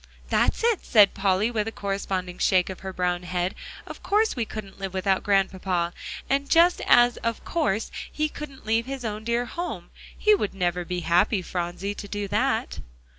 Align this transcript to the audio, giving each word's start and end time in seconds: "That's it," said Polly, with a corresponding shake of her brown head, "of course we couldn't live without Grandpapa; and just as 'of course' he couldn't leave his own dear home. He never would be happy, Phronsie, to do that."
"That's 0.29 0.63
it," 0.63 0.83
said 0.83 1.13
Polly, 1.13 1.51
with 1.51 1.67
a 1.67 1.71
corresponding 1.71 2.39
shake 2.39 2.71
of 2.71 2.79
her 2.79 2.91
brown 2.91 3.21
head, 3.21 3.53
"of 3.85 4.01
course 4.01 4.35
we 4.35 4.45
couldn't 4.45 4.79
live 4.79 4.95
without 4.95 5.21
Grandpapa; 5.21 5.93
and 6.27 6.49
just 6.49 6.81
as 6.87 7.17
'of 7.17 7.45
course' 7.45 7.91
he 8.11 8.27
couldn't 8.27 8.65
leave 8.65 8.87
his 8.87 9.05
own 9.05 9.23
dear 9.23 9.45
home. 9.45 9.91
He 10.17 10.35
never 10.53 10.79
would 10.79 10.87
be 10.87 11.01
happy, 11.01 11.43
Phronsie, 11.43 11.93
to 11.93 12.07
do 12.07 12.27
that." 12.29 12.79